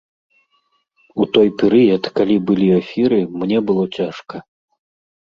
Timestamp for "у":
1.25-1.27